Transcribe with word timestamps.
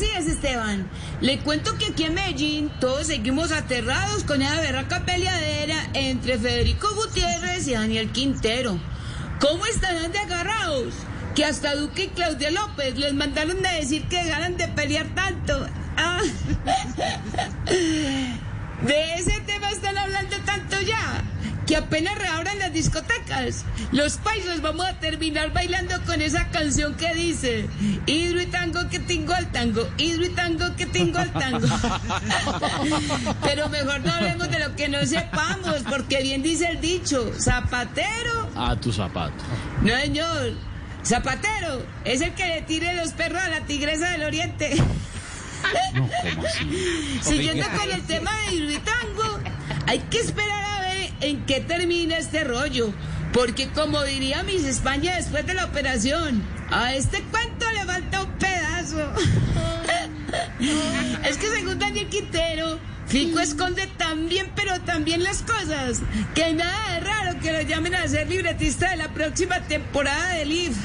Así 0.00 0.08
es, 0.16 0.28
Esteban. 0.28 0.88
Le 1.20 1.40
cuento 1.40 1.76
que 1.76 1.88
aquí 1.88 2.04
en 2.04 2.14
Medellín 2.14 2.70
todos 2.80 3.08
seguimos 3.08 3.52
aterrados 3.52 4.24
con 4.24 4.40
esa 4.40 4.58
berraca 4.58 5.04
peleadera 5.04 5.76
entre 5.92 6.38
Federico 6.38 6.88
Gutiérrez 6.94 7.68
y 7.68 7.72
Daniel 7.72 8.10
Quintero. 8.10 8.80
¿Cómo 9.40 9.66
estarán 9.66 10.10
de 10.10 10.18
agarrados? 10.18 10.94
Que 11.34 11.44
hasta 11.44 11.74
Duque 11.74 12.04
y 12.04 12.08
Claudia 12.08 12.50
López 12.50 12.96
les 12.96 13.12
mandaron 13.12 13.66
a 13.66 13.72
decir 13.72 14.08
que 14.08 14.24
dejaran 14.24 14.56
de 14.56 14.68
pelear 14.68 15.06
tanto. 15.14 15.66
Ah. 15.98 16.22
De 18.86 19.14
ese 19.16 19.38
tema 19.40 19.68
están 19.68 19.98
hablando 19.98 20.34
tanto 20.46 20.80
ya 20.80 21.22
que 21.70 21.76
apenas 21.76 22.18
reabran 22.18 22.58
las 22.58 22.72
discotecas. 22.72 23.64
Los 23.92 24.16
países 24.16 24.60
vamos 24.60 24.84
a 24.86 24.98
terminar 24.98 25.52
bailando 25.52 25.94
con 26.04 26.20
esa 26.20 26.48
canción 26.48 26.96
que 26.96 27.14
dice 27.14 27.68
y 28.06 28.29
tango 28.70 28.88
que 28.88 28.98
tingo 29.00 29.32
al 29.32 29.50
tango, 29.50 29.88
hidro 29.98 30.24
y 30.24 30.28
tango 30.30 30.76
que 30.76 30.86
tingo 30.86 31.18
al 31.18 31.32
tango. 31.32 31.66
Pero 33.42 33.68
mejor 33.68 34.00
no 34.00 34.12
hablemos 34.12 34.50
de 34.50 34.58
lo 34.60 34.76
que 34.76 34.88
no 34.88 35.04
sepamos, 35.04 35.82
porque 35.88 36.22
bien 36.22 36.42
dice 36.42 36.66
el 36.66 36.80
dicho, 36.80 37.32
zapatero. 37.38 38.48
A 38.56 38.76
tu 38.76 38.92
zapato. 38.92 39.42
No, 39.82 39.96
señor. 39.96 40.52
Zapatero 41.04 41.84
es 42.04 42.20
el 42.20 42.34
que 42.34 42.46
le 42.46 42.62
tire 42.62 42.94
los 42.94 43.12
perros 43.12 43.42
a 43.42 43.48
la 43.48 43.60
tigresa 43.62 44.10
del 44.10 44.22
oriente. 44.24 44.76
No, 45.94 46.08
¿cómo 46.08 46.46
así? 46.46 47.20
Siguiendo 47.22 47.66
con 47.70 47.90
el 47.90 48.02
tema 48.02 48.30
de 48.36 48.54
hidro 48.54 48.70
y 48.70 48.78
tango, 48.78 49.40
hay 49.86 49.98
que 50.10 50.20
esperar 50.20 50.64
a 50.64 50.80
ver 50.82 51.10
en 51.20 51.44
qué 51.46 51.60
termina 51.60 52.18
este 52.18 52.44
rollo. 52.44 52.92
Porque 53.32 53.68
como 53.68 54.02
diría 54.02 54.42
Miss 54.42 54.64
España 54.64 55.16
después 55.16 55.46
de 55.46 55.54
la 55.54 55.64
operación, 55.64 56.42
a 56.70 56.94
este 56.94 57.22
cuento 57.22 57.69
es 61.24 61.36
que 61.36 61.48
según 61.48 61.78
Daniel 61.78 62.08
Quintero, 62.08 62.78
Fico 63.06 63.40
esconde 63.40 63.88
tan 63.96 64.28
bien 64.28 64.50
pero 64.54 64.80
también 64.82 65.24
las 65.24 65.42
cosas, 65.42 66.00
que 66.34 66.52
nada 66.54 66.94
de 66.94 67.00
raro 67.00 67.40
que 67.40 67.52
lo 67.52 67.62
llamen 67.62 67.94
a 67.94 68.06
ser 68.06 68.28
libretista 68.28 68.90
de 68.90 68.96
la 68.98 69.08
próxima 69.08 69.60
temporada 69.60 70.34
del 70.34 70.52
IF. 70.52 70.76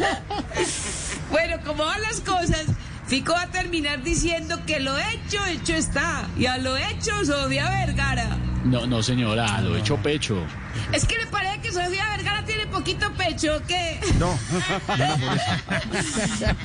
bueno, 1.30 1.56
como 1.64 1.84
van 1.84 2.00
las 2.02 2.20
cosas, 2.20 2.66
Fico 3.06 3.32
va 3.32 3.42
a 3.42 3.50
terminar 3.50 4.04
diciendo 4.04 4.64
que 4.66 4.78
lo 4.78 4.96
hecho, 4.96 5.44
hecho 5.46 5.74
está. 5.74 6.28
Y 6.38 6.46
a 6.46 6.58
lo 6.58 6.76
hecho, 6.76 7.24
Sofía 7.24 7.68
Vergara. 7.68 8.38
No, 8.64 8.86
no, 8.86 9.02
señora, 9.02 9.60
lo 9.62 9.74
he 9.74 9.80
hecho 9.80 9.96
pecho. 9.96 10.46
Es 10.92 11.06
que 11.06 11.18
le 11.18 11.26
parece 11.26 11.60
que 11.60 11.72
Sofía 11.72 12.08
Vergara 12.10 12.44
tiene 12.44 12.66
poquito 12.66 13.10
pecho, 13.14 13.60
que 13.66 13.98
No, 14.18 14.38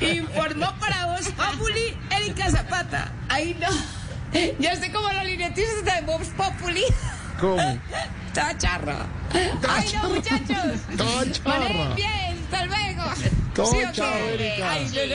informó 0.00 0.72
para 0.78 1.06
vos 1.06 1.28
Populi 1.30 1.96
Zapata. 2.50 3.10
Ay, 3.28 3.56
no. 3.60 3.68
Ya 4.58 4.72
estoy 4.72 4.90
como 4.90 5.08
los 5.12 5.24
libretistas 5.24 5.84
de 5.84 6.00
Vox 6.06 6.28
Populi. 6.36 6.84
¿cómo? 7.40 7.78
Está 8.26 8.56
charra. 8.58 9.06
Ay, 9.68 9.90
no, 9.94 10.10
muchachos. 10.10 10.80
Charra. 10.96 11.58
Manejen 11.58 11.94
bien, 11.94 12.38
hasta 12.44 12.66
luego. 12.66 13.02
¿Sí 13.16 13.62
o 13.62 13.80
qué? 13.80 13.92
chao, 13.92 14.14
Erika. 14.14 14.70
Ay, 14.70 14.90
yo 14.92 15.06